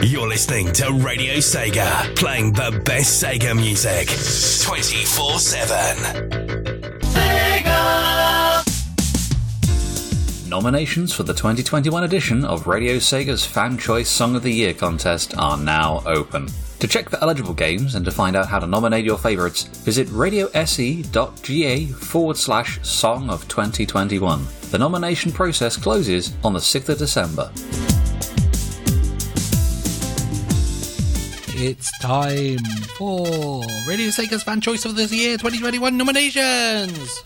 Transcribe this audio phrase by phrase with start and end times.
[0.00, 4.06] You're listening to Radio Sega, playing the best Sega music
[4.64, 5.96] 24 7.
[7.02, 8.64] Sega!
[10.48, 15.36] Nominations for the 2021 edition of Radio Sega's Fan Choice Song of the Year contest
[15.36, 16.46] are now open.
[16.78, 20.06] To check for eligible games and to find out how to nominate your favourites, visit
[20.08, 24.46] radiose.ga forward slash song of 2021.
[24.70, 27.50] The nomination process closes on the 6th of December.
[31.60, 32.58] It's time
[32.96, 33.26] for
[33.88, 37.24] Radio Sega's Fan Choice of the Year 2021 nominations!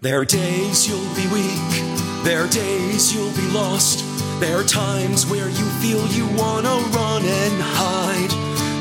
[0.00, 4.05] There are days you'll be weak, there are days you'll be lost.
[4.38, 8.30] There are times where you feel you wanna run and hide.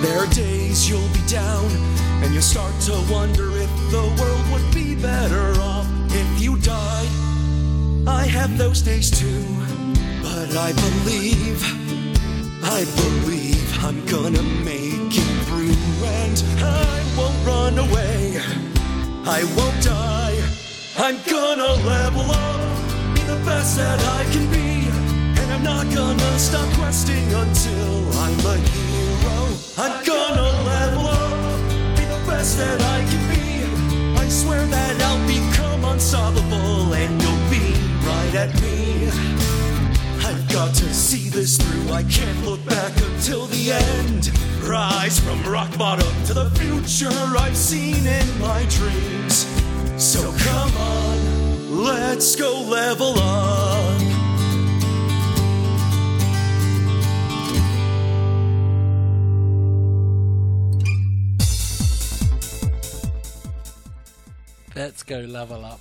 [0.04, 1.66] There are days you'll be down,
[2.22, 7.08] and you'll start to wonder if the world would be better off if you died.
[8.06, 9.46] I have those days too,
[10.22, 11.64] but I believe,
[12.62, 18.42] I believe I'm gonna make it through, and I won't run away,
[19.26, 20.38] I won't die.
[20.98, 24.85] I'm gonna level up, be the best that I can be,
[25.66, 29.38] not gonna stop questing until I'm a hero.
[29.80, 34.22] I'm gonna level up, be the best that I can be.
[34.22, 37.66] I swear that I'll become unstoppable, and you'll be
[38.06, 39.10] right at me.
[40.24, 44.32] I've got to see this through, I can't look back until the end.
[44.62, 49.48] Rise from rock bottom to the future I've seen in my dreams.
[49.98, 53.65] So come on, let's go level up.
[64.86, 65.80] Let's go level up.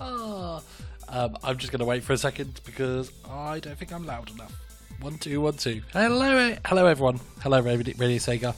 [0.00, 0.60] Oh,
[1.08, 4.28] um, I'm just going to wait for a second because I don't think I'm loud
[4.28, 4.52] enough.
[5.00, 5.82] One, two, one, two.
[5.92, 7.20] Hello, hello everyone.
[7.44, 8.56] Hello, Radio Sega.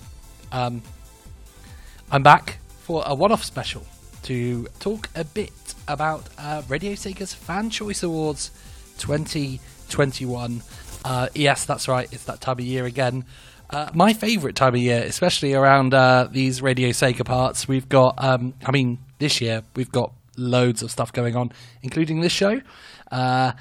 [0.51, 0.81] Um,
[2.11, 3.85] I'm back for a one-off special
[4.23, 8.51] to talk a bit about uh, Radio Sega's Fan Choice Awards
[8.97, 10.63] 2021.
[11.05, 12.11] Uh, yes, that's right.
[12.11, 13.27] It's that time of year again.
[13.69, 17.69] Uh, my favourite time of year, especially around uh, these Radio Sega parts.
[17.69, 21.53] We've got, um, I mean, this year we've got loads of stuff going on,
[21.83, 22.61] including this show.
[23.11, 23.53] Uh,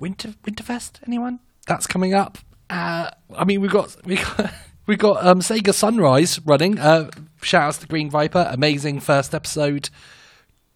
[0.00, 1.40] Winter Winterfest, anyone?
[1.66, 2.38] That's coming up.
[2.70, 4.52] Uh, I mean, we've got we got
[4.86, 6.78] we got um, Sega Sunrise running.
[6.78, 7.10] Uh,
[7.42, 9.90] shout outs to Green Viper, amazing first episode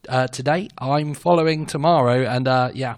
[0.09, 0.69] uh, today.
[0.79, 2.97] I'm following tomorrow, and uh, yeah,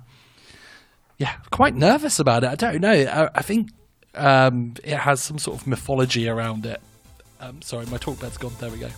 [1.19, 2.50] yeah, quite nervous about it.
[2.50, 2.92] I don't know.
[2.92, 3.71] I, I think
[4.15, 6.81] um, it has some sort of mythology around it.
[7.41, 8.53] Um, sorry, my talk bed's gone.
[8.59, 8.88] There we go.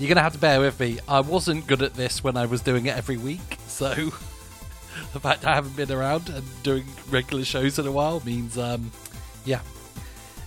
[0.00, 0.98] You're gonna have to bear with me.
[1.06, 3.92] I wasn't good at this when I was doing it every week, so
[5.12, 8.90] the fact I haven't been around and doing regular shows in a while means, um,
[9.44, 9.60] yeah,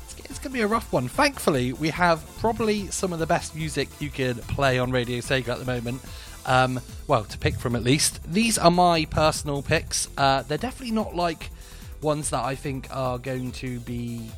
[0.06, 1.08] it's, it's going to be a rough one.
[1.08, 5.50] Thankfully, we have probably some of the best music you can play on Radio Sega
[5.50, 6.02] at the moment.
[6.48, 8.22] Um, well, to pick from at least.
[8.26, 10.10] These are my personal picks.
[10.18, 11.52] Uh, they're definitely not like
[12.02, 14.32] ones that I think are going to be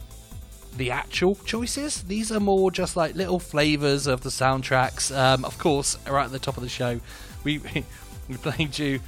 [0.77, 2.03] the actual choices.
[2.03, 5.15] These are more just like little flavors of the soundtracks.
[5.15, 6.99] Um, of course, right at the top of the show,
[7.43, 7.59] we
[8.29, 8.99] we played you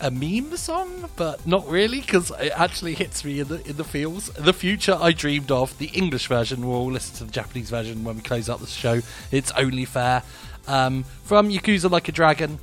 [0.00, 3.84] a meme song, but not really because it actually hits me in the in the
[3.84, 4.28] feels.
[4.30, 6.66] The future I dreamed of, the English version.
[6.66, 9.00] We'll listen to the Japanese version when we close up the show.
[9.30, 10.22] It's only fair.
[10.66, 12.58] Um, from Yakuza Like a Dragon.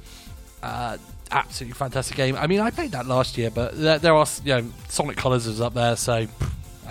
[0.61, 0.97] Uh,
[1.31, 2.35] absolutely fantastic game.
[2.35, 5.47] I mean, I played that last year, but there, there are you know Sonic Colors
[5.47, 6.27] is up there, so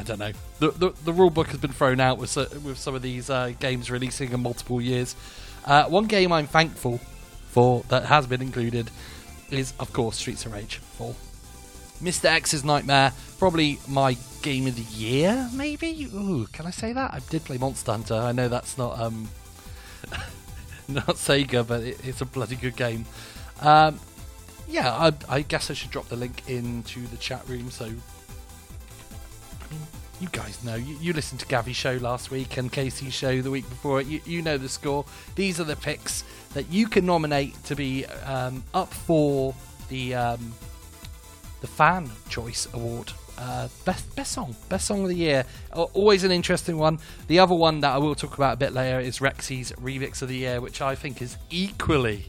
[0.00, 0.32] I don't know.
[0.60, 2.34] The, the, the rule book has been thrown out with
[2.64, 5.14] with some of these uh, games releasing in multiple years.
[5.66, 6.98] Uh, one game I'm thankful
[7.48, 8.91] for that has been included
[9.50, 11.14] is, of course, Streets of Rage 4.
[12.02, 12.24] Mr.
[12.24, 16.08] X's Nightmare, probably my game of the year, maybe?
[16.14, 17.12] Ooh, can I say that?
[17.12, 18.14] I did play Monster Hunter.
[18.14, 19.28] I know that's not um,
[20.88, 23.04] not Sega, but it, it's a bloody good game.
[23.60, 24.00] Um,
[24.66, 27.91] yeah, I, I guess I should drop the link into the chat room so
[30.20, 30.74] you guys know.
[30.74, 34.02] You, you listened to Gavy's show last week and Casey's show the week before.
[34.02, 35.04] You, you know the score.
[35.34, 36.24] These are the picks
[36.54, 39.54] that you can nominate to be um, up for
[39.88, 40.52] the um,
[41.60, 43.12] the fan choice award.
[43.38, 45.44] Uh, best best song, best song of the year.
[45.72, 46.98] Always an interesting one.
[47.28, 50.28] The other one that I will talk about a bit later is Rexy's remix of
[50.28, 52.26] the year, which I think is equally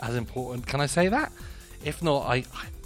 [0.00, 0.66] as important.
[0.66, 1.32] Can I say that?
[1.84, 2.44] If not, I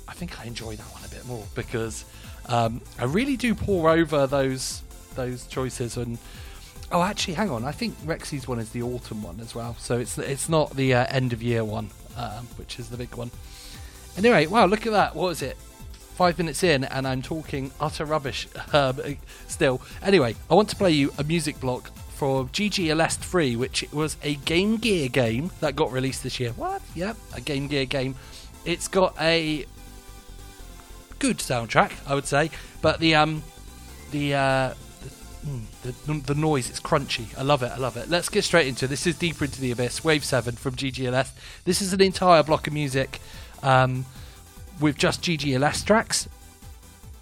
[0.09, 2.07] I think I enjoy that one a bit more because
[2.47, 4.83] um, I really do pour over those
[5.15, 6.19] those choices and.
[6.93, 7.65] Oh, actually, hang on.
[7.65, 10.95] I think Rexy's one is the autumn one as well, so it's it's not the
[10.95, 13.33] uh, end of year one, um, which is the big one.
[14.17, 15.17] Anyway, wow, look at that.
[15.17, 15.57] What is it?
[16.15, 19.01] Five minutes in, and I'm talking utter rubbish um,
[19.49, 19.83] still.
[20.01, 24.17] Anyway, I want to play you a music block for GG Aleste 3, which was
[24.23, 26.53] a Game Gear game that got released this year.
[26.53, 26.81] What?
[26.95, 28.15] Yep, a Game Gear game.
[28.65, 29.67] It's got a
[31.19, 32.51] good soundtrack, I would say,
[32.83, 33.43] but the um
[34.11, 34.75] the uh
[35.47, 37.37] mm, the, the noise it's crunchy.
[37.39, 37.73] I love it.
[37.73, 38.09] I love it.
[38.09, 38.89] Let's get straight into it.
[38.89, 39.07] this.
[39.07, 40.05] Is deeper into the abyss.
[40.05, 41.33] Wave seven from GG Aleste.
[41.65, 43.21] This is an entire block of music
[43.63, 44.05] um,
[44.81, 46.29] with just GG Aleste tracks.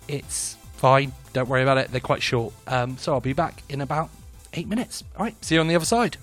[0.08, 1.12] It's fine.
[1.32, 1.90] Don't worry about it.
[1.90, 2.52] They're quite short.
[2.66, 4.10] Um, so I'll be back in about
[4.52, 5.02] eight minutes.
[5.16, 5.44] All right.
[5.44, 6.16] See you on the other side.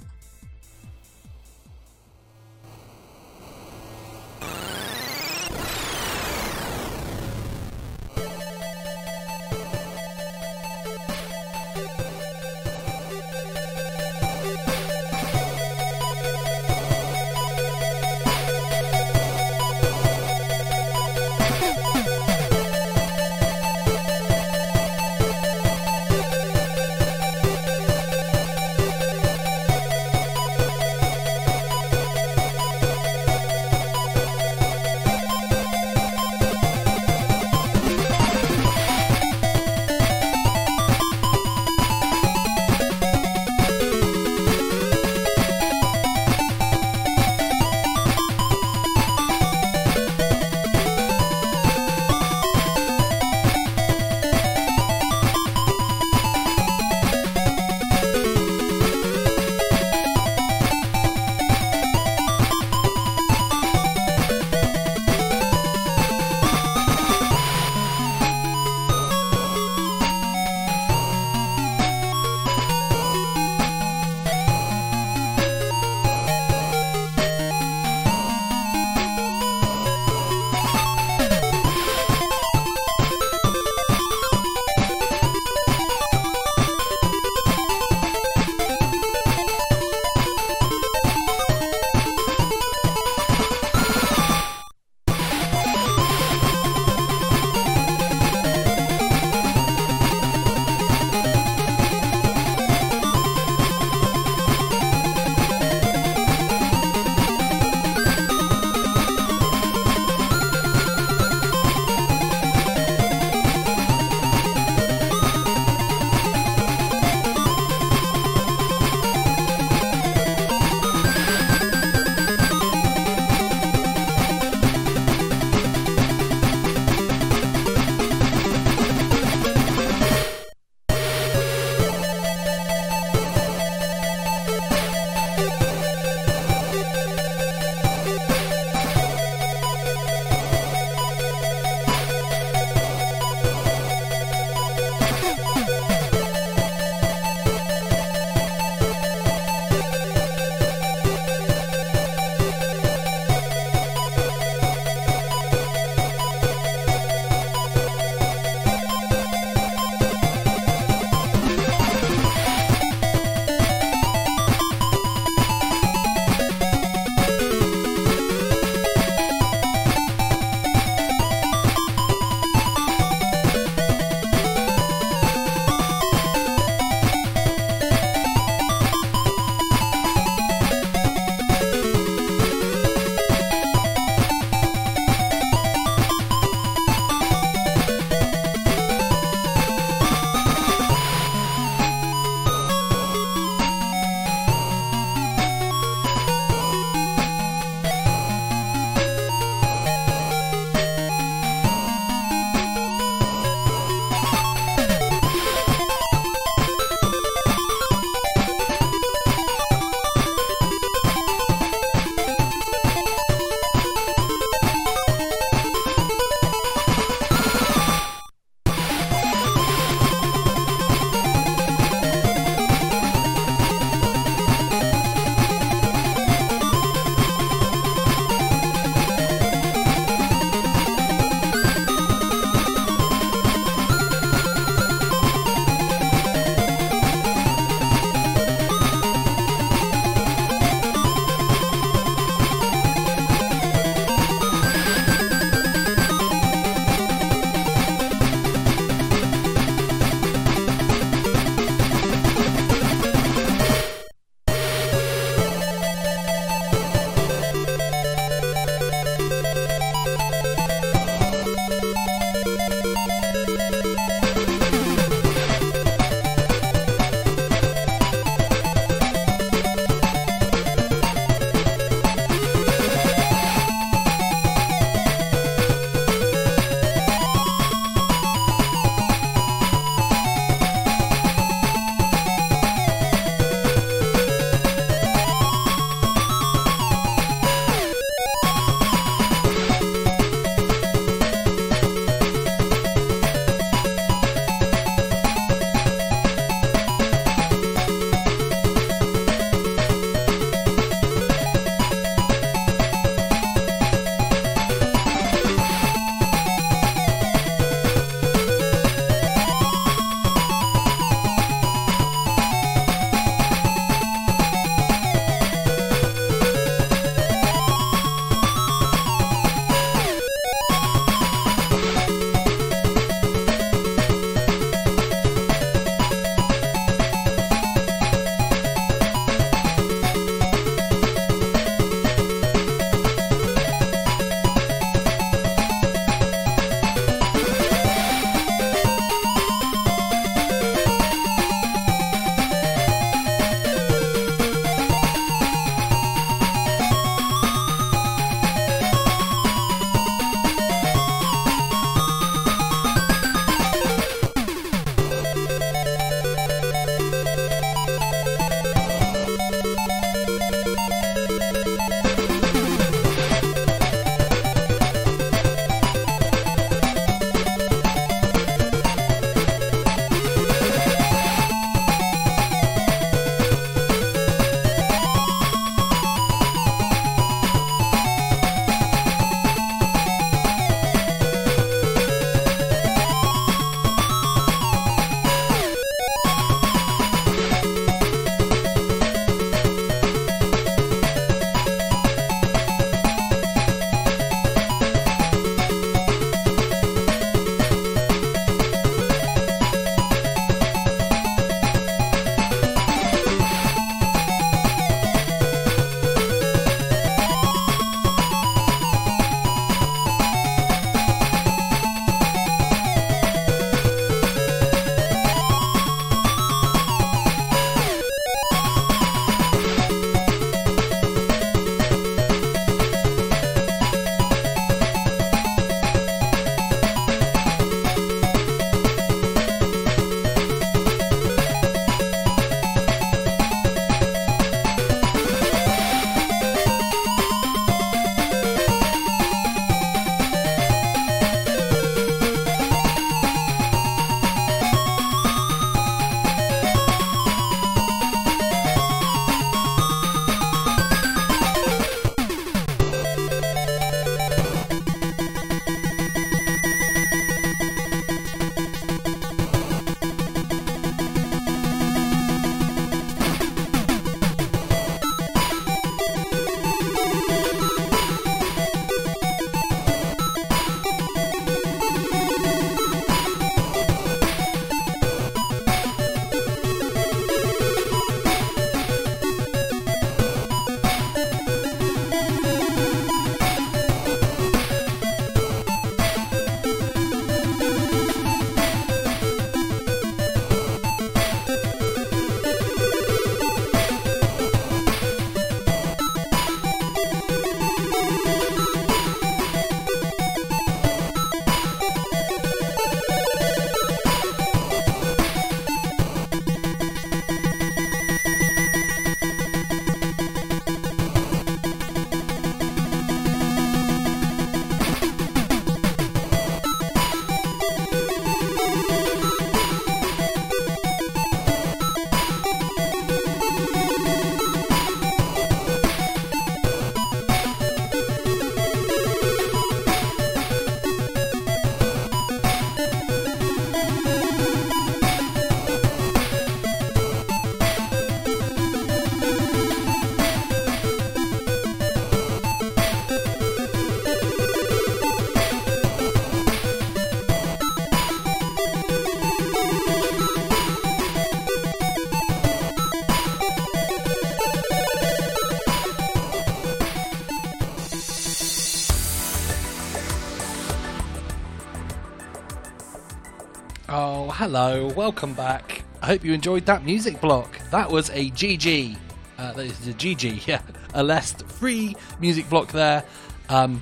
[564.32, 565.84] Oh, hello, welcome back.
[566.02, 567.60] I hope you enjoyed that music block.
[567.70, 568.96] That was a GG.
[569.38, 570.62] Uh, that is a GG, yeah.
[570.96, 573.04] Aleste 3 music block there.
[573.50, 573.82] Um,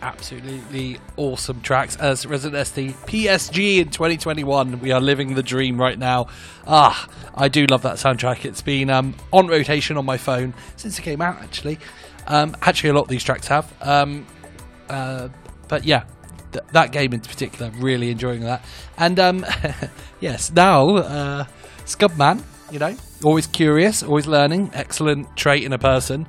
[0.00, 4.80] absolutely awesome tracks as Resident SD PSG in 2021.
[4.80, 6.28] We are living the dream right now.
[6.66, 8.46] Ah, I do love that soundtrack.
[8.46, 11.78] It's been um, on rotation on my phone since it came out, actually.
[12.26, 13.70] Um, actually, a lot of these tracks have.
[13.82, 14.26] Um,
[14.88, 15.28] uh,
[15.68, 16.04] but yeah,
[16.52, 18.64] th- that game in particular, really enjoying that.
[18.96, 19.46] And um,
[20.20, 21.44] yes, now uh,
[21.84, 26.26] Scubman, you know, always curious, always learning, excellent trait in a person.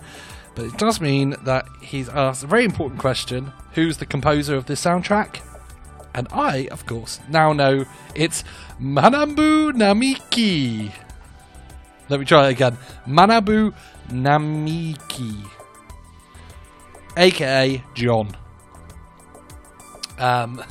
[0.55, 4.65] But it does mean that he's asked a very important question who's the composer of
[4.65, 5.41] this soundtrack?
[6.13, 7.85] And I, of course, now know
[8.15, 8.43] it's
[8.79, 10.91] Manabu Namiki.
[12.09, 12.77] Let me try it again.
[13.07, 13.73] Manabu
[14.09, 15.47] Namiki.
[17.15, 18.35] AKA John.
[20.21, 20.63] Um,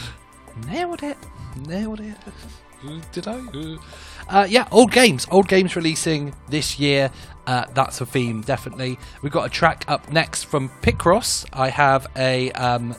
[0.66, 1.18] nailed it.
[1.66, 2.16] Nailed it.
[3.12, 3.40] Did I?
[4.28, 5.26] Uh, yeah, old games.
[5.30, 7.10] Old games releasing this year.
[7.46, 8.98] Uh, that's a theme, definitely.
[9.22, 11.46] We've got a track up next from Picross.
[11.52, 12.94] I have a um,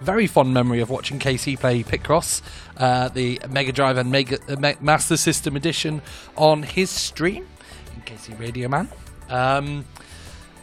[0.00, 2.42] very fond memory of watching KC play Picross,
[2.76, 6.02] uh, the Mega Drive and Mega uh, Master System edition,
[6.36, 7.46] on his stream
[7.94, 8.88] in KC Radio Man.
[9.28, 9.84] Um,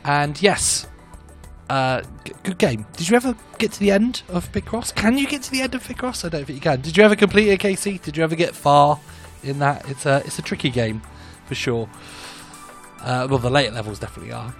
[0.04, 0.88] and yes,
[1.70, 2.86] uh, g- good game.
[2.98, 4.94] Did you ever get to the end of Picross?
[4.94, 6.24] Can you get to the end of Picross?
[6.26, 6.82] I don't think you can.
[6.82, 8.02] Did you ever complete it, KC?
[8.02, 9.00] Did you ever get far
[9.44, 9.90] in that?
[9.90, 11.02] It's a it's a tricky game
[11.46, 11.90] for sure.
[13.02, 14.54] Uh, well, the later levels definitely are.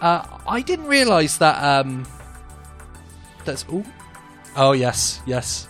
[0.00, 1.62] Uh, I didn't realise that.
[1.62, 2.06] Um,
[3.44, 3.84] that's oh,
[4.56, 5.68] oh yes, yes.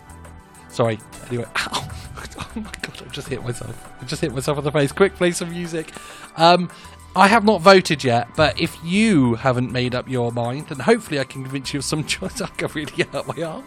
[0.68, 0.98] Sorry.
[1.28, 1.88] Anyway, ow.
[2.38, 3.02] oh my god!
[3.04, 3.92] I just hit myself.
[4.00, 4.92] I just hit myself on the face.
[4.92, 5.92] Quick, play some music.
[6.36, 6.70] Um,
[7.16, 11.18] I have not voted yet, but if you haven't made up your mind, then hopefully
[11.18, 12.42] I can convince you of some choice.
[12.42, 13.64] I can really hurt my arm.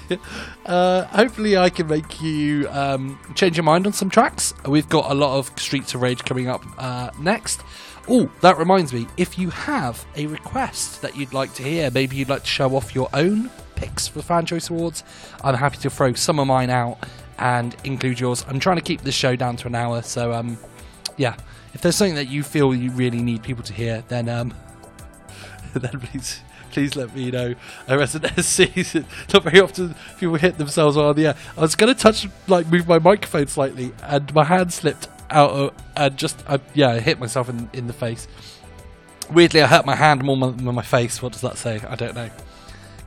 [0.66, 4.54] uh, hopefully, I can make you um, change your mind on some tracks.
[4.66, 7.62] We've got a lot of Streets of Rage coming up uh, next.
[8.08, 9.06] Oh, that reminds me.
[9.16, 12.74] If you have a request that you'd like to hear, maybe you'd like to show
[12.74, 15.04] off your own picks for Fan Choice Awards,
[15.44, 16.98] I'm happy to throw some of mine out
[17.38, 18.44] and include yours.
[18.48, 20.58] I'm trying to keep this show down to an hour, so um,
[21.16, 21.36] yeah.
[21.72, 24.54] If there's something that you feel you really need people to hear, then um,
[25.74, 27.54] then please please let me know.
[27.88, 28.94] I SC.
[29.32, 31.34] Not very often people hit themselves on the air.
[31.56, 35.50] I was going to touch, like, move my microphone slightly, and my hand slipped out
[35.50, 38.28] of, and just, I, yeah, I hit myself in, in the face.
[39.30, 41.22] Weirdly, I hurt my hand more than my face.
[41.22, 41.80] What does that say?
[41.88, 42.30] I don't know.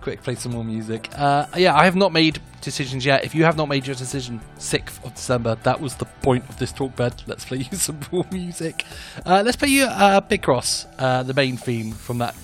[0.03, 1.09] Quick, play some more music.
[1.15, 3.23] Uh, yeah, I have not made decisions yet.
[3.23, 6.59] If you have not made your decision, 6th of December, that was the point of
[6.59, 7.23] this talk bed.
[7.27, 8.85] Let's play you some more music.
[9.25, 12.35] Uh, let's play you uh, Picross, uh, the main theme from that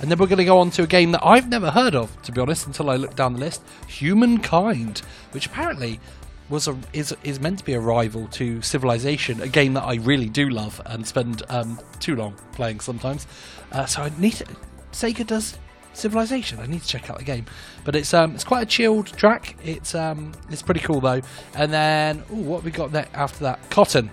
[0.00, 2.20] and then we're going to go on to a game that I've never heard of,
[2.22, 4.98] to be honest, until I looked down the list Humankind,
[5.30, 6.00] which apparently
[6.48, 9.94] was a, is is meant to be a rival to Civilization, a game that I
[9.94, 13.26] really do love and spend um, too long playing sometimes.
[13.72, 14.46] Uh, so I need to,
[14.92, 15.56] Sega does
[15.94, 16.58] Civilization.
[16.60, 17.46] I need to check out the game,
[17.84, 19.56] but it's um it's quite a chilled track.
[19.64, 21.22] It's um it's pretty cool though.
[21.54, 23.70] And then ooh, what we got there after that?
[23.70, 24.10] Cotton,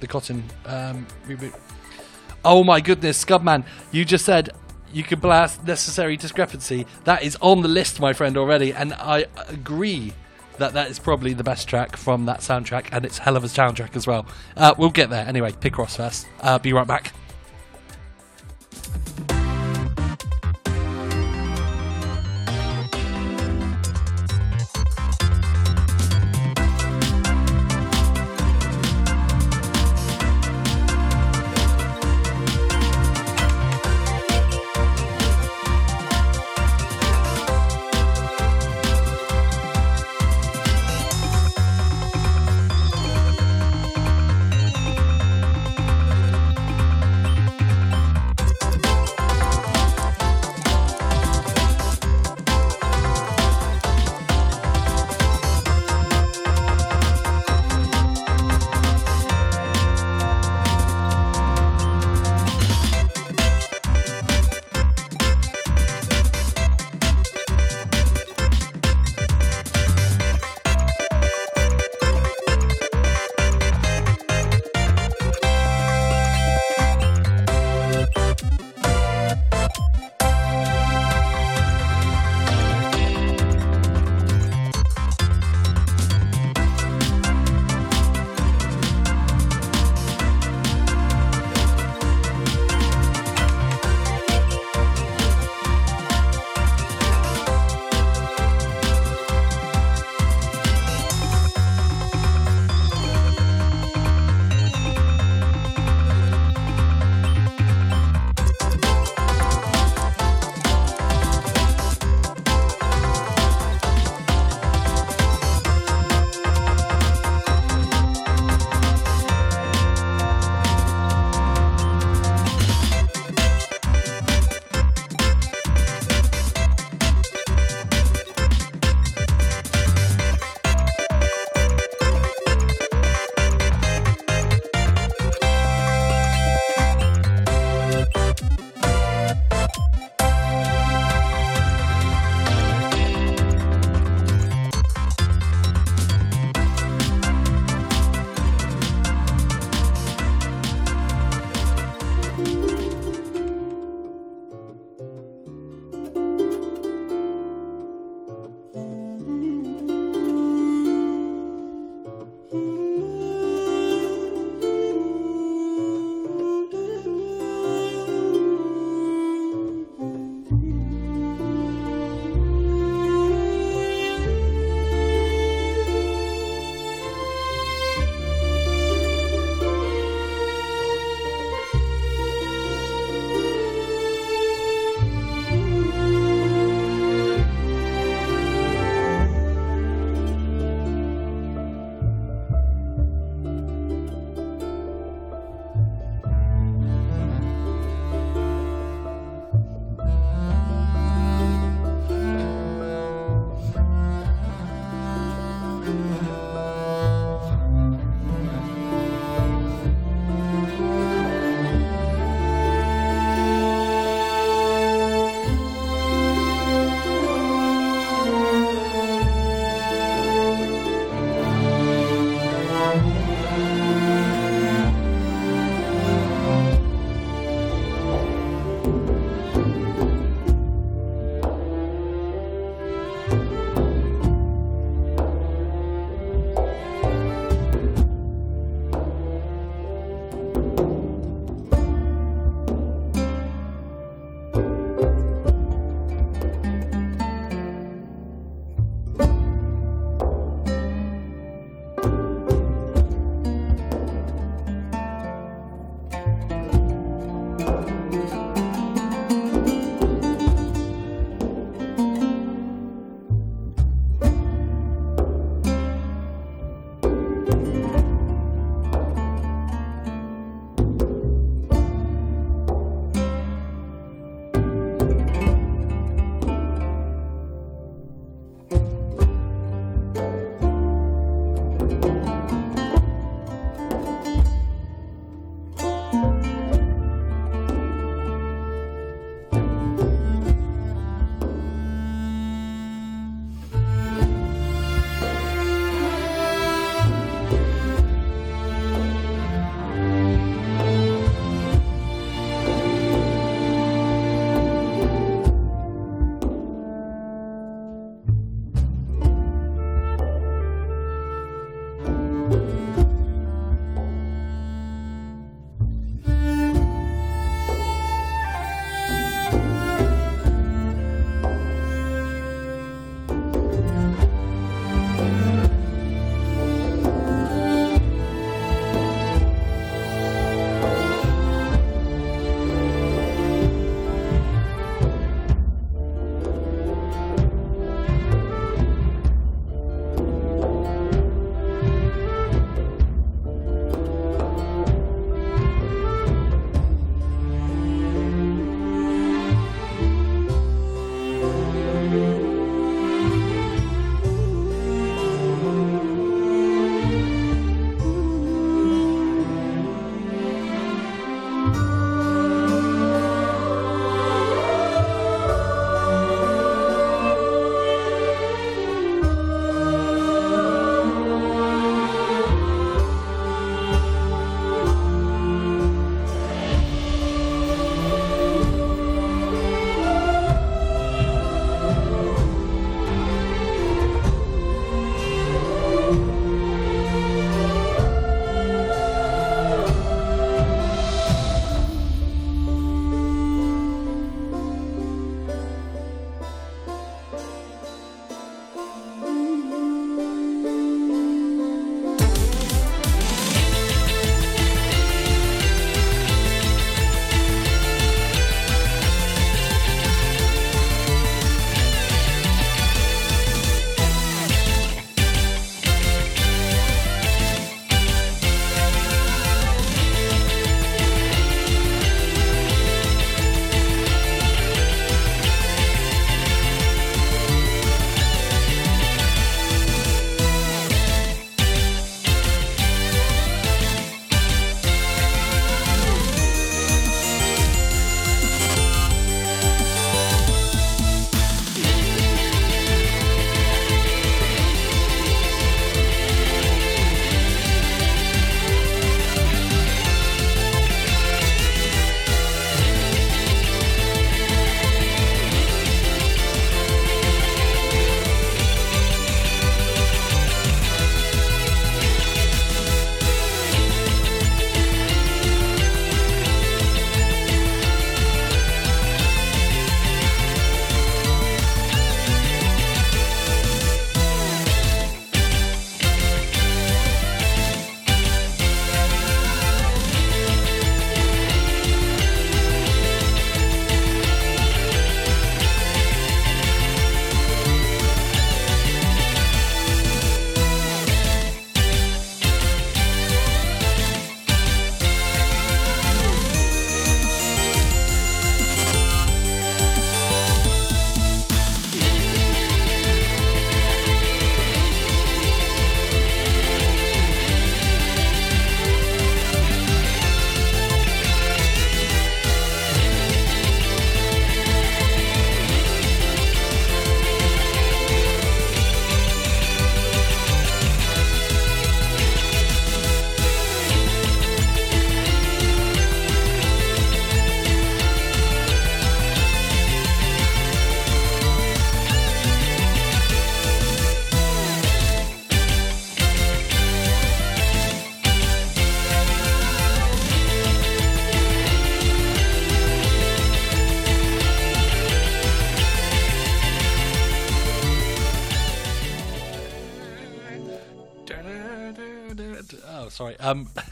[0.00, 1.54] the Cotton um, reboot.
[2.44, 4.50] Oh my goodness, Scubman, you just said
[4.92, 6.86] you could blast necessary discrepancy.
[7.04, 10.12] That is on the list, my friend, already, and I agree
[10.58, 13.46] that that is probably the best track from that soundtrack, and it's hell of a
[13.46, 14.26] soundtrack as well.
[14.56, 15.52] Uh, we'll get there anyway.
[15.52, 16.26] Picross first.
[16.40, 17.12] Uh, be right back.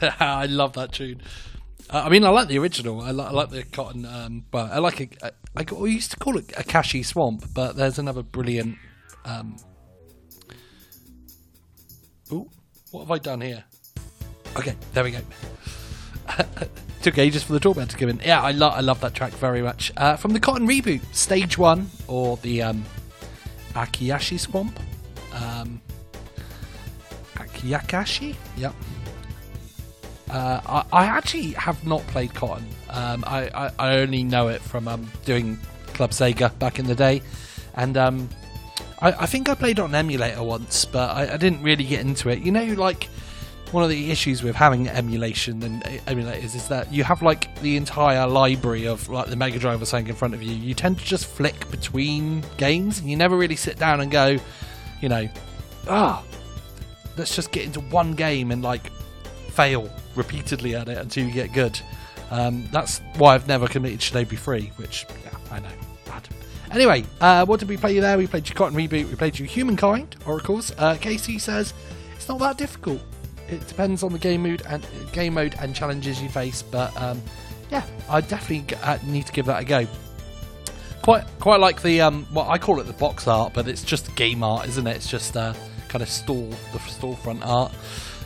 [0.19, 1.21] I love that tune.
[1.89, 3.01] Uh, I mean, I like the original.
[3.01, 6.11] I, li- I like the cotton, um, but I like a, I got- we used
[6.11, 8.77] to call it a Akashi Swamp, but there's another brilliant.
[9.25, 9.57] Um,
[12.31, 12.49] ooh,
[12.91, 13.63] what have I done here?
[14.55, 15.19] Okay, there we go.
[17.01, 18.19] Took ages for the doorbell to come in.
[18.23, 19.91] Yeah, I love I love that track very much.
[19.95, 22.85] Uh, from the Cotton reboot, Stage One, or the um,
[23.73, 24.77] Akiyashi Swamp.
[25.33, 25.81] Um,
[27.35, 28.35] Akiyakashi?
[28.57, 28.73] Yep.
[30.29, 32.65] Uh, I, I actually have not played Cotton.
[32.89, 36.95] Um, I, I, I only know it from um, doing Club Sega back in the
[36.95, 37.21] day.
[37.75, 38.29] And um,
[39.01, 42.29] I, think I played on an emulator once, but I, I didn't really get into
[42.29, 42.39] it.
[42.39, 43.05] You know, like
[43.71, 47.59] one of the issues with having emulation and uh, emulators is that you have like
[47.61, 50.53] the entire library of like the Mega Drive or something in front of you.
[50.53, 54.37] You tend to just flick between games, and you never really sit down and go,
[55.01, 55.29] you know,
[55.87, 56.23] ah,
[57.17, 58.91] let's just get into one game and like
[59.51, 59.89] fail
[60.19, 61.79] repeatedly at it until you get good.
[62.29, 65.69] Um, that's why I've never committed Shinobi 3, which, yeah, I know,
[66.05, 66.27] bad.
[66.71, 68.17] Anyway, uh, what did we play there?
[68.19, 70.71] We played you Cotton Reboot, we played you Humankind, Oracles.
[70.77, 71.73] Uh, Casey says
[72.15, 73.01] it's not that difficult.
[73.49, 77.19] It depends on the game mood and game mode and challenges you face, but um,
[77.71, 79.87] yeah, I definitely g- uh, need to give that a go.
[81.01, 84.13] Quite, quite like the um, well, I call it the box art, but it's just
[84.15, 84.95] game art, isn't it?
[84.95, 85.55] It's just uh,
[85.87, 87.71] kind of stall, the storefront art.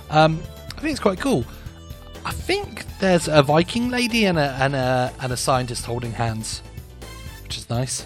[0.10, 0.44] Um,
[0.76, 1.46] I think it's quite cool.
[2.26, 6.62] I think there's a Viking lady and a and a and a scientist holding hands,
[7.44, 8.06] which is nice.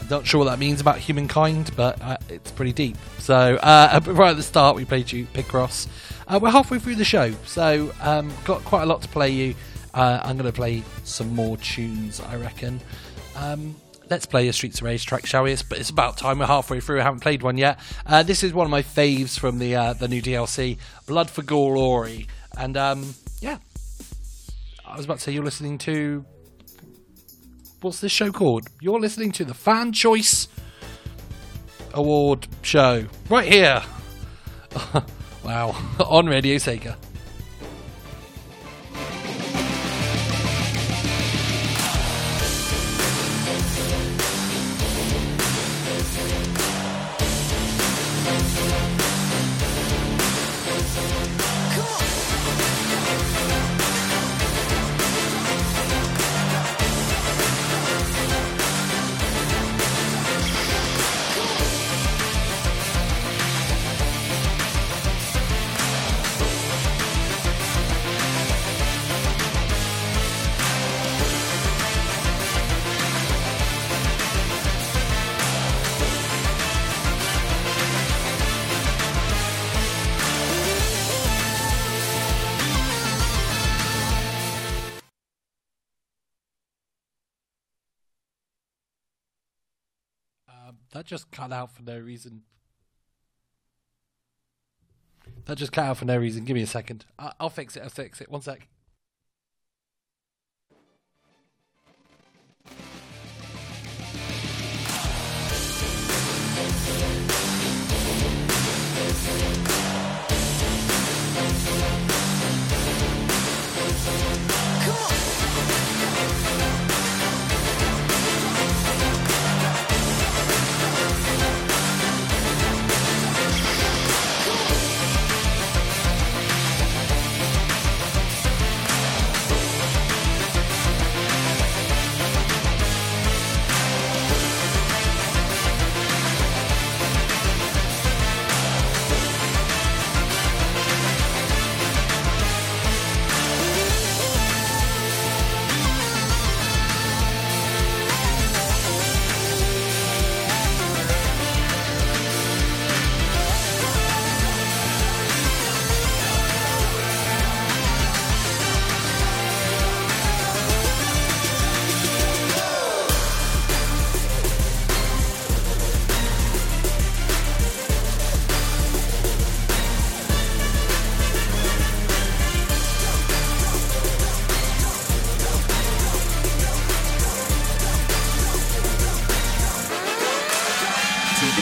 [0.00, 2.96] I'm Not sure what that means about humankind, but uh, it's pretty deep.
[3.18, 5.88] So uh, right at the start, we played you Picross.
[6.26, 9.54] Uh, we're halfway through the show, so um, got quite a lot to play you.
[9.92, 12.80] Uh, I'm going to play some more tunes, I reckon.
[13.34, 13.74] Um,
[14.08, 15.52] let's play a Streets of Rage track, shall we?
[15.52, 16.38] It's, but it's about time.
[16.38, 17.00] We're halfway through.
[17.00, 17.80] I haven't played one yet.
[18.06, 21.42] Uh, this is one of my faves from the uh, the new DLC, Blood for
[21.42, 23.58] Glory, and um, yeah,
[24.86, 26.24] I was about to say you're listening to
[27.80, 28.66] what's this show called?
[28.80, 30.48] You're listening to the Fan Choice
[31.94, 33.82] Award show right here.
[35.44, 36.96] wow, on Radio Sega.
[91.10, 92.42] Just cut out for no reason.
[95.46, 96.44] That just cut out for no reason.
[96.44, 97.04] Give me a second.
[97.18, 97.82] I- I'll fix it.
[97.82, 98.30] I'll fix it.
[98.30, 98.68] One sec.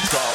[0.00, 0.28] guitar.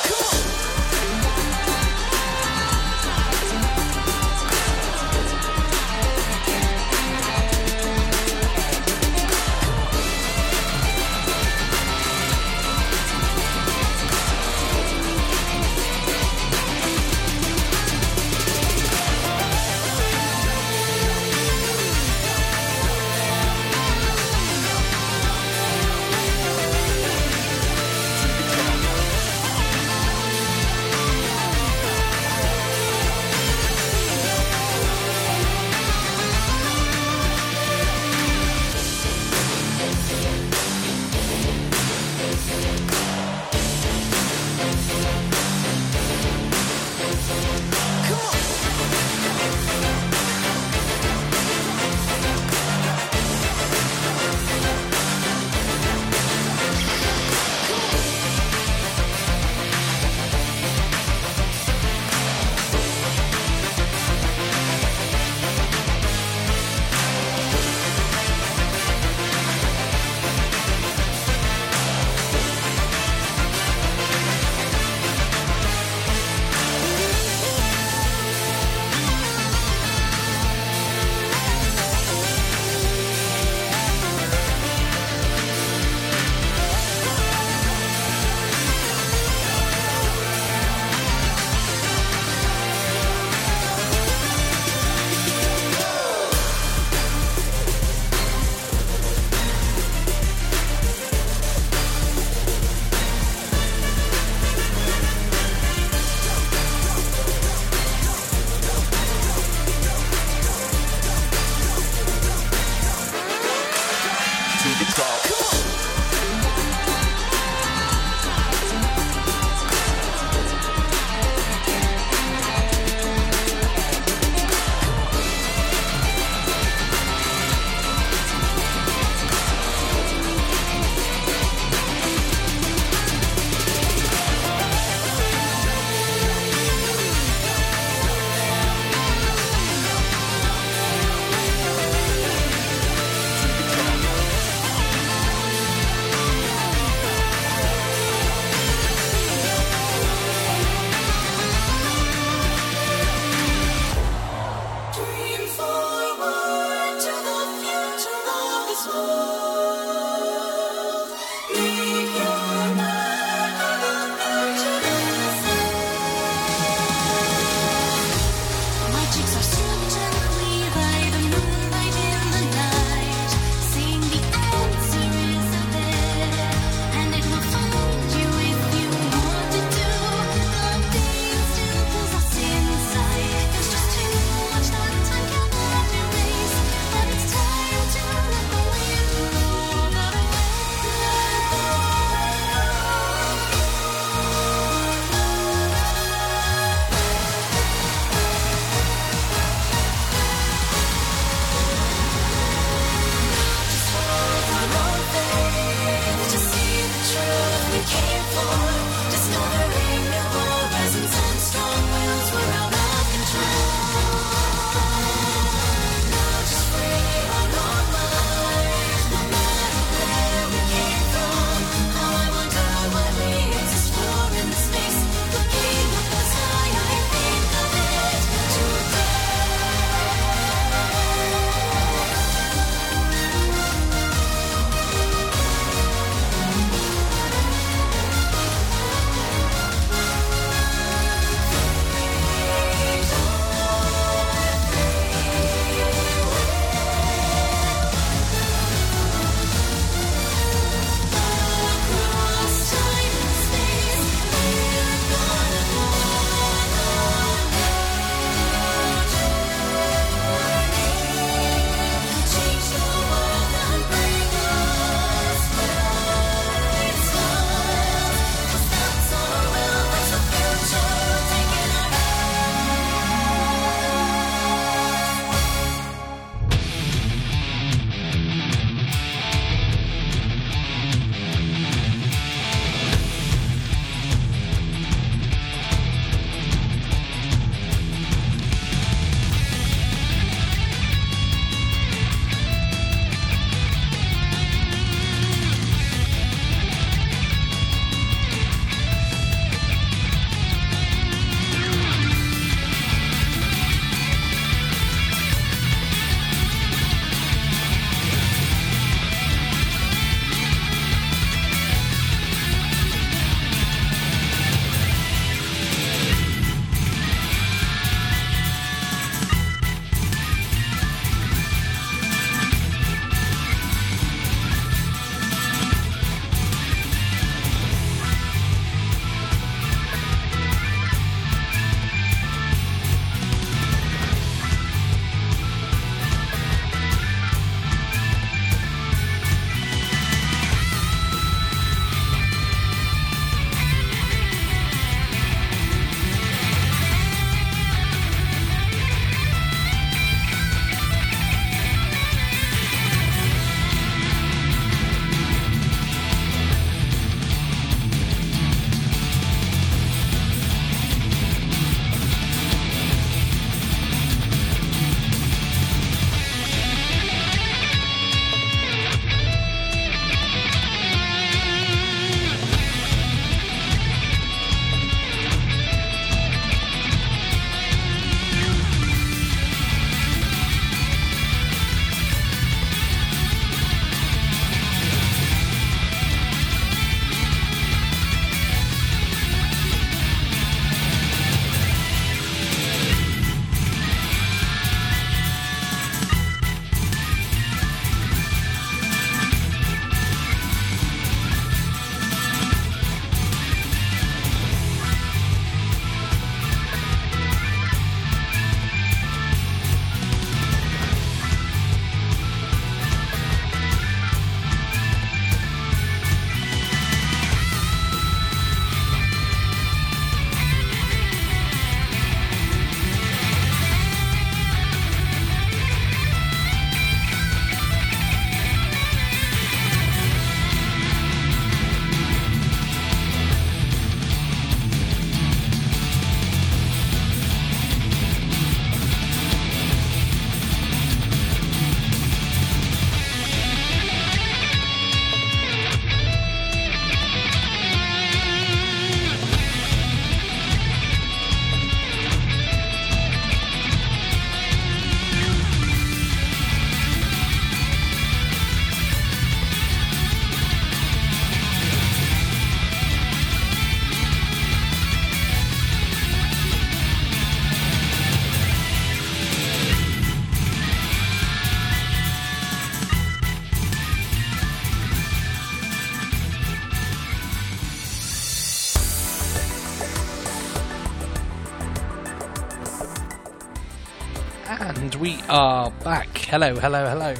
[485.03, 486.17] We are back.
[486.17, 487.13] Hello, hello, hello.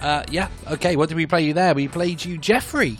[0.00, 1.74] Uh, yeah, okay, what did we play you there?
[1.74, 2.98] We played you Jeffrey.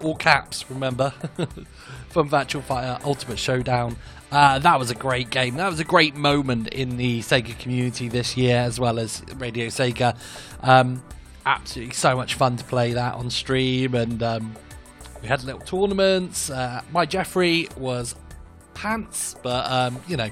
[0.00, 1.10] All caps, remember?
[2.08, 3.96] From Virtua Fighter Ultimate Showdown.
[4.32, 5.54] Uh, that was a great game.
[5.54, 9.66] That was a great moment in the Sega community this year, as well as Radio
[9.66, 10.18] Sega.
[10.60, 11.00] Um,
[11.46, 14.56] absolutely so much fun to play that on stream, and um,
[15.22, 16.50] we had little tournaments.
[16.50, 18.16] Uh, my Jeffrey was
[18.74, 20.30] pants, but um, you know,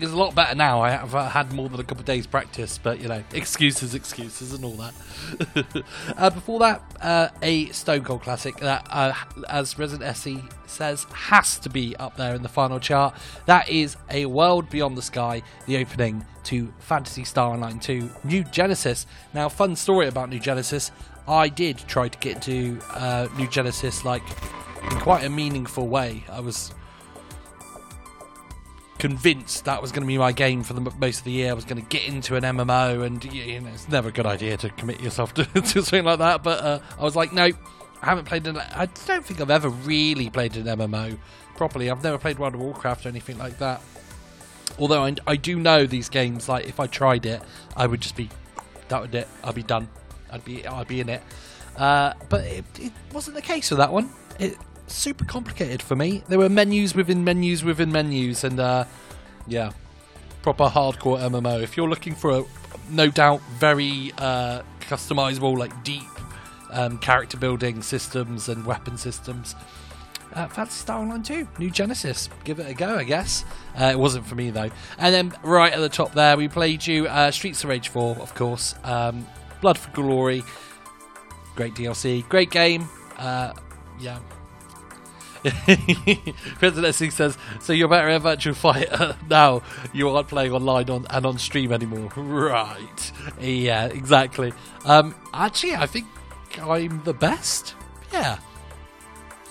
[0.00, 0.80] it's a lot better now.
[0.80, 3.94] I have uh, had more than a couple of days practice, but you know, excuses,
[3.94, 5.84] excuses, and all that.
[6.16, 9.12] uh, before that, uh, a Stone Cold classic that, uh,
[9.48, 13.14] as Resident SE says, has to be up there in the final chart.
[13.46, 18.44] That is A World Beyond the Sky, the opening to Phantasy Star Online 2 New
[18.44, 19.06] Genesis.
[19.34, 20.92] Now, fun story about New Genesis.
[21.26, 24.22] I did try to get to uh, New Genesis like
[24.90, 26.24] in quite a meaningful way.
[26.30, 26.72] I was
[28.98, 31.50] convinced that was going to be my game for the most of the year.
[31.50, 34.26] I was going to get into an MMO, and you know, it's never a good
[34.26, 36.42] idea to commit yourself to, to something like that.
[36.42, 38.58] But uh, I was like, no, I haven't played an.
[38.58, 41.18] I don't think I've ever really played an MMO
[41.56, 41.90] properly.
[41.90, 43.80] I've never played World of Warcraft or anything like that.
[44.78, 47.42] Although I, I do know these games, like if I tried it,
[47.76, 48.28] I would just be
[48.88, 49.28] that would it.
[49.44, 49.88] I'd be done.
[50.30, 51.22] I'd be I'd be in it.
[51.76, 54.10] Uh, but it, it wasn't the case with that one.
[54.38, 54.56] It
[54.88, 56.22] super complicated for me.
[56.28, 58.84] There were menus within menus within menus, and uh,
[59.46, 59.72] yeah,
[60.42, 61.62] proper hardcore MMO.
[61.62, 62.44] If you're looking for a
[62.90, 66.02] no doubt very uh, customizable, like deep
[66.70, 69.54] um, character building systems and weapon systems.
[70.34, 72.28] Uh, Phantasy Star Online 2, New Genesis.
[72.44, 73.44] Give it a go, I guess.
[73.78, 74.70] Uh, it wasn't for me, though.
[74.98, 78.16] And then right at the top there, we played you uh, Streets of Rage 4,
[78.16, 78.74] of course.
[78.84, 79.26] Um,
[79.60, 80.44] Blood for Glory.
[81.56, 82.28] Great DLC.
[82.28, 82.88] Great game.
[83.16, 83.52] Uh,
[83.98, 84.18] yeah,
[86.58, 89.62] President C says, "So you're better at Virtua Fighter now.
[89.92, 93.12] You aren't playing online on and on stream anymore, right?
[93.40, 94.52] Yeah, exactly.
[94.84, 96.06] Um, actually, I think
[96.60, 97.74] I'm the best.
[98.12, 98.38] Yeah,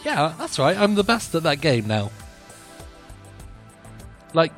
[0.04, 0.78] yeah, that's right.
[0.78, 2.12] I'm the best at that game now.
[4.34, 4.54] Like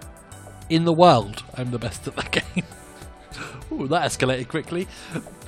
[0.70, 2.64] in the world, I'm the best at that game."
[3.72, 4.88] Ooh, that escalated quickly.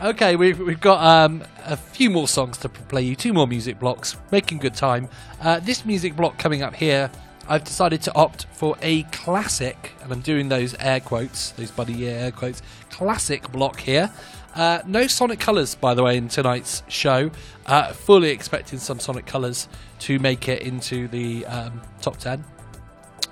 [0.02, 3.80] Okay, we've, we've got um, a few more songs to play you, two more music
[3.80, 5.10] blocks, making good time.
[5.42, 7.10] Uh, this music block coming up here,
[7.48, 12.08] I've decided to opt for a classic, and I'm doing those air quotes, those buddy
[12.08, 14.12] air quotes, classic block here.
[14.54, 17.32] Uh, no Sonic Colors, by the way, in tonight's show.
[17.66, 19.68] Uh, fully expecting some Sonic Colors
[20.00, 22.44] to make it into the um, top 10.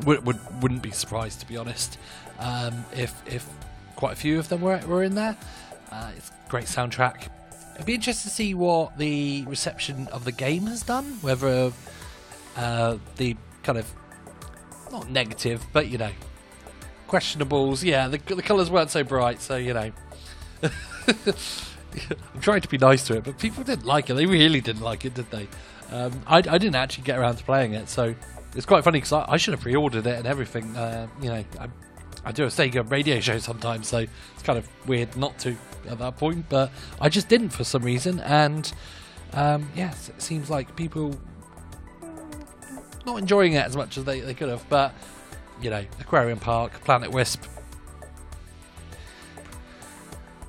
[0.06, 1.98] Would, would, wouldn't be surprised, to be honest,
[2.40, 3.48] um, if, if
[4.00, 5.36] quite a few of them were, were in there.
[5.92, 7.28] Uh, it's a great soundtrack.
[7.74, 11.18] It'd be interesting to see what the reception of the game has done.
[11.20, 11.74] Whether
[12.56, 13.94] uh, the kind of
[14.90, 16.12] not negative, but you know,
[17.10, 17.84] questionables.
[17.84, 19.92] Yeah, the, the colours weren't so bright, so you know.
[20.64, 24.14] I'm trying to be nice to it, but people didn't like it.
[24.14, 25.50] They really didn't like it, did they?
[25.92, 28.16] Um, I, I, didn't actually get around to playing it, so
[28.56, 30.78] it's quite funny because I, I, should have pre-ordered it and everything.
[30.78, 31.68] Uh, you know, I
[32.26, 35.56] I do a Sega radio show sometimes, so it's kind of weird not to
[35.88, 36.46] at that point.
[36.50, 38.72] But I just didn't for some reason, and
[39.34, 41.18] um, yes, it seems like people
[43.06, 44.68] not enjoying it as much as they, they could have.
[44.70, 44.94] But
[45.62, 47.44] you know, Aquarium Park, Planet Wisp.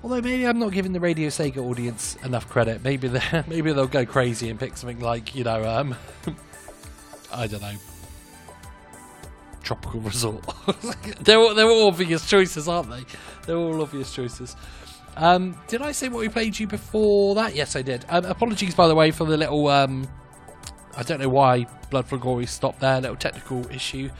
[0.02, 2.82] Although maybe I'm not giving the Radio Sega audience enough credit.
[2.82, 5.94] Maybe they maybe they'll go crazy and pick something like you know um,
[7.32, 7.76] I don't know
[9.62, 10.44] tropical resort.
[11.20, 13.04] they're, all, they're all obvious choices, aren't they?
[13.46, 14.56] They're all obvious choices.
[15.16, 17.54] Um, did I say what we played you before that?
[17.54, 18.04] Yes, I did.
[18.08, 19.68] Um, apologies, by the way, for the little.
[19.68, 20.08] Um,
[20.96, 24.10] I don't know why Blood for Glory stopped there, little technical issue.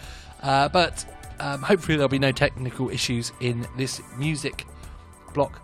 [0.42, 1.04] Uh, but
[1.38, 4.66] um, hopefully, there'll be no technical issues in this music
[5.32, 5.62] block.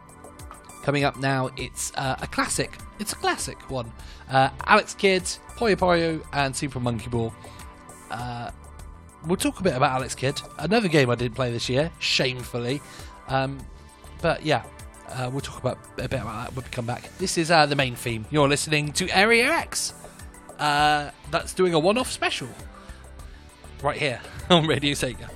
[0.83, 2.79] Coming up now, it's uh, a classic.
[2.99, 3.93] It's a classic one.
[4.31, 5.25] Uh, Alex Kidd,
[5.57, 7.35] Puyo Puyo, and Super Monkey Ball.
[9.27, 12.81] We'll talk a bit about Alex Kidd, another game I didn't play this year, shamefully.
[13.29, 13.59] Um,
[14.23, 14.63] but yeah,
[15.09, 17.11] uh, we'll talk about a bit about that when we come back.
[17.19, 18.25] This is uh, the main theme.
[18.31, 19.95] You're listening to Area X.
[20.59, 22.49] Uh, that's doing a one-off special
[23.83, 24.21] right here
[24.51, 25.29] on Radio Sega.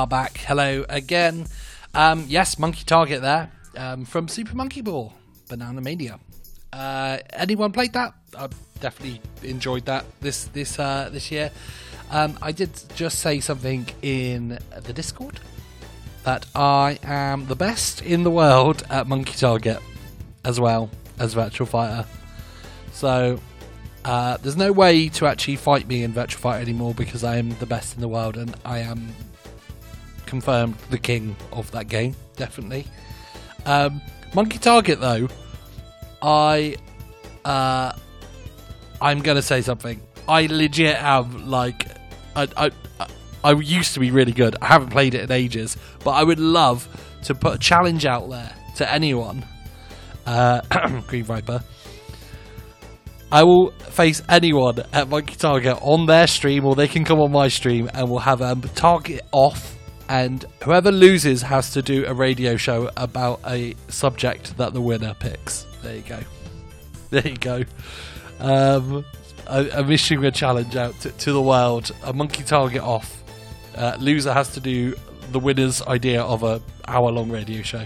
[0.00, 0.38] Are back.
[0.38, 1.46] Hello again.
[1.92, 5.12] Um, yes, Monkey Target there um, from Super Monkey Ball,
[5.46, 6.18] Banana Mania.
[6.72, 8.14] Uh, anyone played that?
[8.34, 8.48] I
[8.80, 11.50] definitely enjoyed that this this uh, this year.
[12.10, 15.38] Um, I did just say something in the Discord
[16.24, 19.80] that I am the best in the world at Monkey Target
[20.46, 20.88] as well
[21.18, 22.08] as Virtua Fighter.
[22.92, 23.38] So
[24.06, 27.50] uh, there's no way to actually fight me in Virtua Fighter anymore because I am
[27.58, 29.14] the best in the world and I am
[30.30, 32.86] confirmed the king of that game, definitely.
[33.66, 34.00] Um,
[34.32, 35.28] Monkey Target though,
[36.22, 36.76] I
[37.44, 37.92] uh,
[39.02, 40.00] I'm gonna say something.
[40.28, 41.88] I legit am like
[42.36, 42.70] I, I
[43.42, 44.56] I used to be really good.
[44.62, 46.88] I haven't played it in ages, but I would love
[47.24, 49.44] to put a challenge out there to anyone.
[50.26, 50.60] Uh,
[51.08, 51.62] Green Viper.
[53.32, 57.30] I will face anyone at Monkey Target on their stream, or they can come on
[57.32, 59.76] my stream, and we'll have a um, target off.
[60.10, 65.14] And whoever loses has to do a radio show about a subject that the winner
[65.14, 65.66] picks.
[65.82, 66.18] There you go.
[67.10, 67.64] There you go.
[68.38, 69.04] Um,
[69.48, 71.90] I'm issuing a challenge out to, to the world.
[72.04, 73.24] A monkey target off.
[73.76, 74.94] Uh, loser has to do
[75.32, 77.84] the winner's idea of a hour long radio show.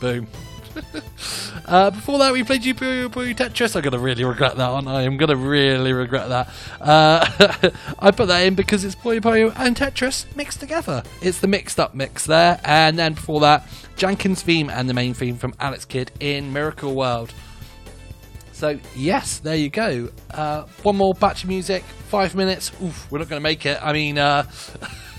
[0.00, 0.26] Boom.
[1.64, 3.76] Uh, before that, we played Puyo Puyo Tetris.
[3.76, 4.88] I'm going to really regret that one.
[4.88, 6.48] I am going to really regret that.
[6.80, 11.02] Uh, I put that in because it's Puyo Puyo and Tetris mixed together.
[11.20, 12.60] It's the mixed up mix there.
[12.64, 13.66] And then before that,
[13.96, 17.32] Janken's theme and the main theme from Alex Kidd in Miracle World.
[18.52, 20.08] So yes, there you go.
[20.30, 22.70] Uh, one more batch of music, five minutes.
[22.82, 23.78] Oof, we're not going to make it.
[23.82, 24.44] I mean, uh,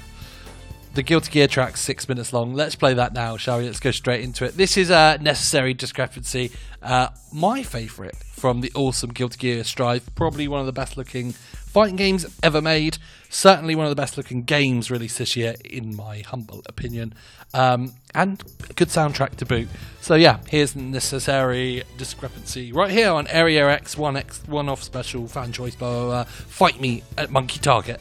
[0.93, 2.53] the Guilty Gear track's six minutes long.
[2.53, 3.65] Let's play that now, shall we?
[3.65, 4.55] Let's go straight into it.
[4.55, 6.51] This is a necessary discrepancy.
[6.81, 11.31] Uh, my favourite from the awesome Guilty Gear Strive, probably one of the best looking
[11.31, 12.99] fighting games ever made.
[13.29, 17.15] Certainly one of the best looking games released this year, in my humble opinion.
[17.55, 18.43] Um, and
[18.75, 19.69] good soundtrack to boot.
[20.01, 24.83] So yeah, here's the necessary discrepancy right here on Area X One X One Off
[24.83, 25.75] Special Fan Choice.
[25.75, 26.23] Blah, blah, blah.
[26.25, 27.99] Fight me at Monkey Target.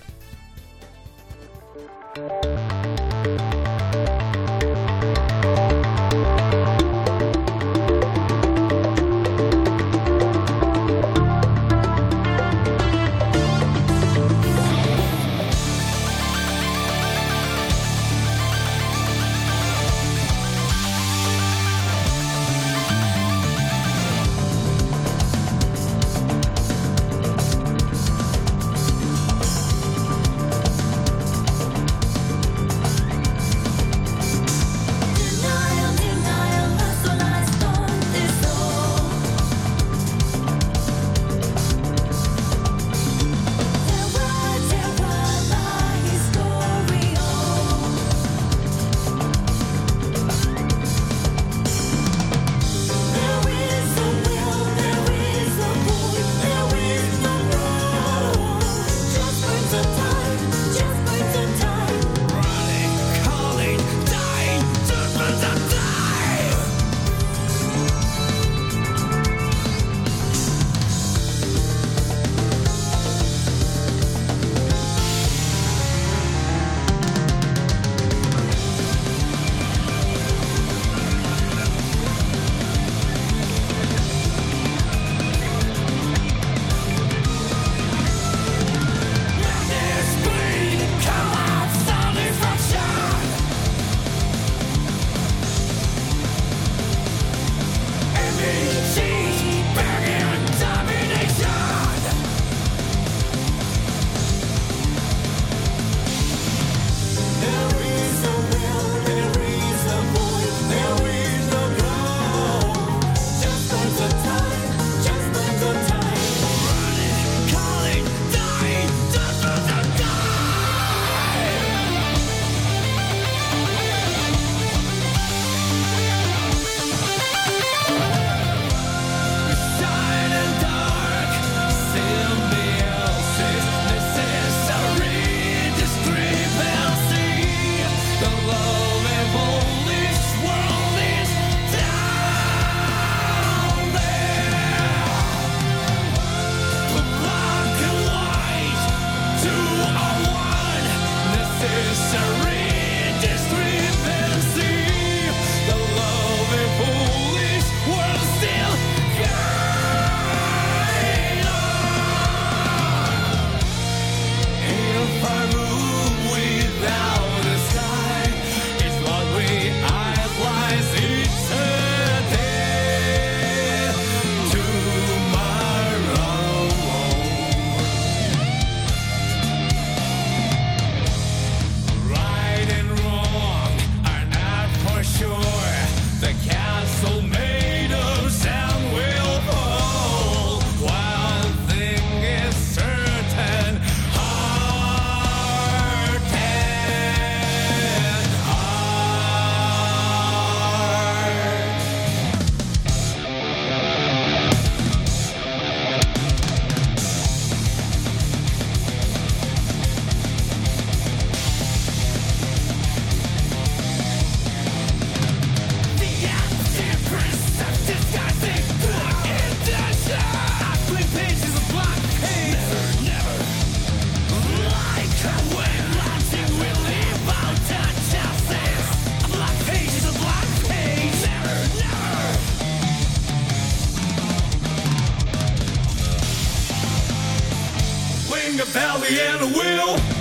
[239.21, 240.12] and a will.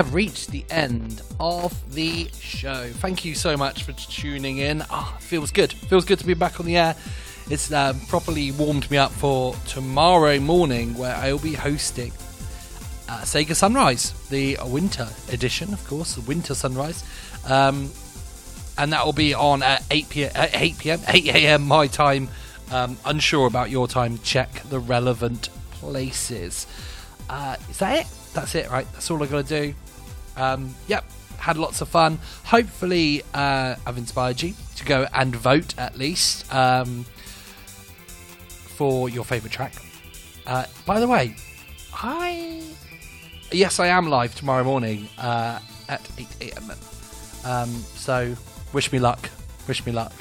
[0.00, 2.88] Have reached the end of the show.
[2.88, 4.82] Thank you so much for tuning in.
[4.88, 5.70] Ah, feels good.
[5.74, 6.96] Feels good to be back on the air.
[7.50, 12.12] It's um, properly warmed me up for tomorrow morning, where I will be hosting
[13.10, 17.04] uh, Sega Sunrise, the winter edition, of course, the winter sunrise,
[17.46, 17.90] um,
[18.78, 20.30] and that will be on at 8 p.m.
[20.34, 21.00] 8 p.m.
[21.06, 21.62] 8 a.m.
[21.68, 22.30] my time.
[22.72, 24.16] Um, unsure about your time.
[24.20, 26.66] Check the relevant places.
[27.28, 28.06] Uh, is that it?
[28.32, 28.90] That's it, right?
[28.94, 29.74] That's all I got to do.
[30.36, 31.04] Um, yep,
[31.38, 32.18] had lots of fun.
[32.44, 37.04] Hopefully, uh, I've inspired you to go and vote at least um,
[38.76, 39.74] for your favourite track.
[40.46, 41.36] Uh, by the way,
[41.92, 42.62] I
[43.52, 45.58] yes, I am live tomorrow morning uh,
[45.88, 46.70] at 8 a.m.
[47.44, 48.34] Um, so,
[48.72, 49.28] wish me luck.
[49.66, 50.12] Wish me luck.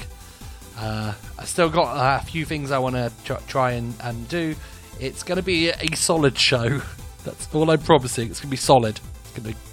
[0.77, 4.55] Uh, I still got a few things I want to tr- try and, and do.
[4.99, 6.81] It's going to be a solid show.
[7.25, 8.29] That's all I'm promising.
[8.29, 8.99] It's going to be solid.
[9.23, 9.68] It's going to be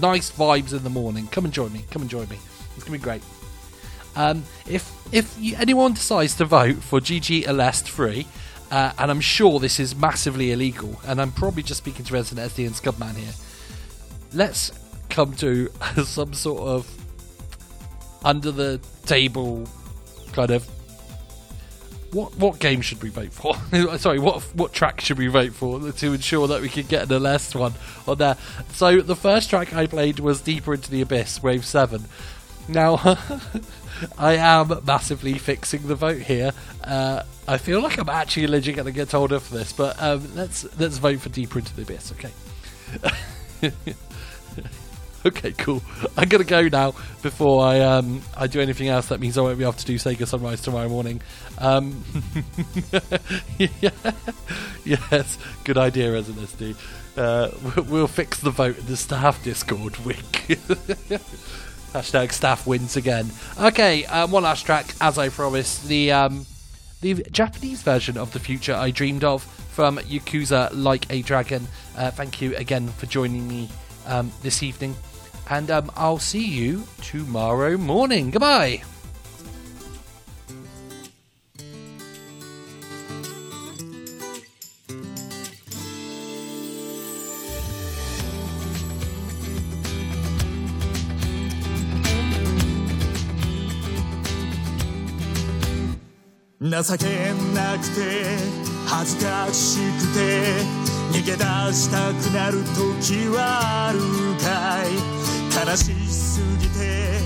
[0.00, 1.26] nice vibes in the morning.
[1.28, 1.84] Come and join me.
[1.90, 2.38] Come and join me.
[2.76, 3.22] It's to be great.
[4.16, 8.26] Um, if if you, anyone decides to vote for GG Aleste 3,
[8.70, 12.50] uh, and I'm sure this is massively illegal, and I'm probably just speaking to Resident
[12.52, 13.32] SD and Scudman here,
[14.32, 14.72] let's
[15.10, 15.68] come to
[16.04, 16.90] some sort of
[18.24, 19.68] under the table
[20.32, 20.68] kind of
[22.14, 23.56] what what game should we vote for?
[23.98, 27.20] Sorry, what what track should we vote for to ensure that we can get the
[27.20, 27.74] last one
[28.06, 28.36] on there?
[28.72, 32.04] So the first track I played was Deeper into the Abyss, Wave Seven.
[32.68, 32.96] Now
[34.18, 36.52] I am massively fixing the vote here.
[36.82, 40.00] Uh, I feel like I'm actually legit going to get told off for this, but
[40.00, 42.32] um, let's let's vote for Deeper into the Abyss, okay?
[45.26, 45.82] okay, cool.
[46.16, 49.08] I'm gonna go now before I um I do anything else.
[49.08, 51.22] That means I won't be able to do Sega Sunrise tomorrow morning.
[51.58, 52.04] Um,
[53.58, 53.90] yeah,
[54.84, 56.76] yes, good idea, Resident SD.
[57.16, 57.50] Uh,
[57.88, 59.96] we'll fix the vote in the staff Discord.
[59.98, 60.48] Wink.
[61.92, 63.30] Hashtag staff wins again.
[63.60, 65.86] Okay, um, one last track, as I promised.
[65.86, 66.44] The um,
[67.00, 71.68] the Japanese version of the future I dreamed of from Yakuza Like a Dragon.
[71.96, 73.68] Uh, thank you again for joining me
[74.06, 74.96] um, this evening,
[75.49, 78.31] and um, I'll see you tomorrow morning.
[78.31, 78.83] Goodbye.
[96.83, 98.37] 情けなくて
[98.85, 100.79] 恥ずかしくて
[101.11, 101.37] 逃げ出
[101.73, 103.99] したくなる時はある
[104.43, 105.22] かい
[105.54, 107.20] 悲しすぎて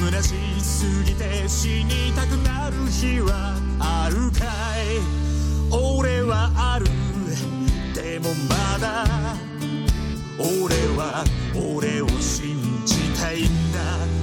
[0.00, 4.46] 虚しすぎて死にたくなる日はあるか
[4.82, 4.98] い？
[5.70, 6.86] 俺はある。
[7.94, 9.04] でもまだ
[10.38, 11.24] 俺は
[11.54, 13.78] 俺を信じたいんだ。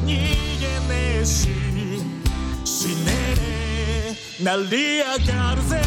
[0.05, 1.49] 逃げねえし
[2.65, 3.11] 死ねね
[4.39, 4.43] え。
[4.43, 5.03] 成り上
[5.33, 5.81] がるぜ。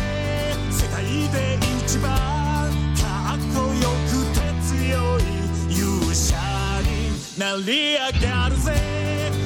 [0.71, 2.28] 世界で一番
[7.39, 8.73] になり上がるぜ。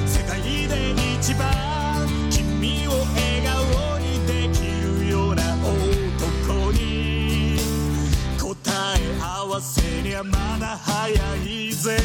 [0.07, 1.47] 世界で一番
[2.31, 7.59] 君を笑顔にできるような男に。
[8.39, 8.55] 答
[8.97, 11.13] え合わせにゃまだ早
[11.45, 11.99] いぜ。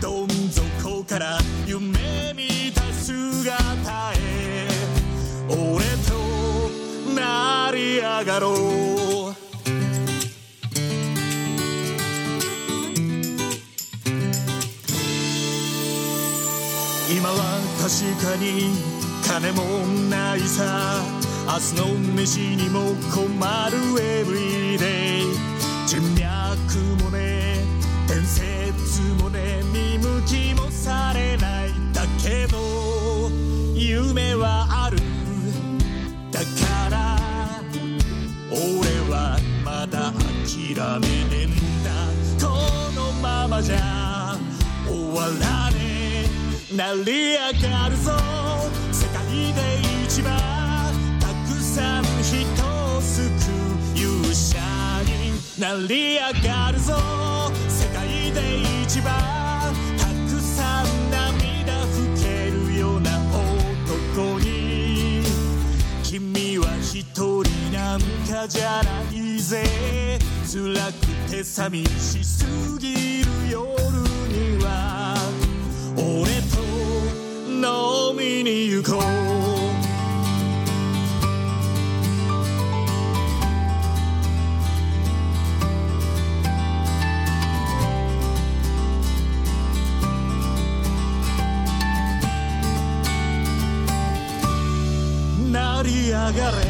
[0.00, 4.68] どん底から夢見た姿へ。
[5.48, 6.12] 俺と
[7.14, 8.50] 成り上がろ
[9.30, 9.43] う。
[17.24, 18.76] 今は確かに
[19.26, 19.62] 金も
[20.10, 21.00] ないさ。
[21.46, 23.24] 明日の飯にも困
[23.70, 25.24] るエブリデイ。
[25.86, 27.64] 人脈もね
[28.06, 31.70] 伝説もね見向きもされない。
[31.94, 33.30] だけど
[33.74, 34.98] 夢はある。
[36.30, 36.44] だか
[36.90, 37.16] ら
[38.50, 38.60] 俺
[39.10, 40.12] はまだ
[40.44, 41.48] 諦めねえん
[41.82, 41.90] だ。
[42.46, 42.52] こ
[42.94, 44.36] のままじゃ
[44.86, 45.53] 終わらねえ
[46.76, 48.44] 成り上がるぞ。
[48.92, 49.60] 世界で
[50.04, 50.34] 一番
[51.20, 52.44] たくさん人
[52.96, 54.58] を救う勇者
[55.04, 56.94] になり上がるぞ
[57.68, 59.12] 世界で一番
[59.98, 63.10] たくさん涙拭けるような
[64.14, 65.22] 男に
[66.02, 70.18] 君は一人なんかじゃないぜ
[70.50, 72.44] 辛くて寂しす
[72.78, 73.62] ぎる夜
[74.28, 75.03] には
[75.96, 76.58] 俺と
[77.48, 79.34] 飲みに行こう。
[95.84, 96.63] り上がれ。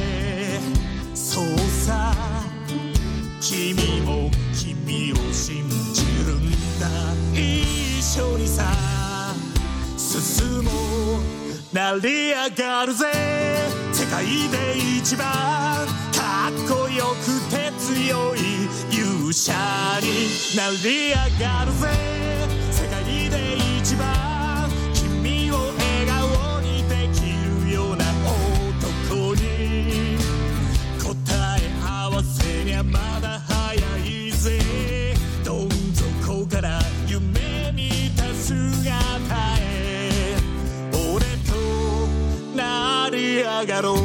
[11.85, 13.05] 成り上がるぜ
[13.93, 15.27] 世界で一番
[16.17, 19.53] かっこよくて強い勇者
[20.01, 22.24] になり上がるぜ。
[43.65, 44.04] I got old.